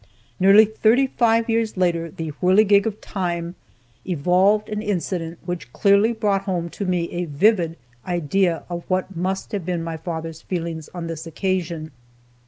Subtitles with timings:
[0.39, 3.53] Nearly thirty five years later the "whirligig of time"
[4.03, 7.77] evolved an incident which clearly brought home to me a vivid
[8.07, 11.91] idea of what must have been my father's feelings on this occasion.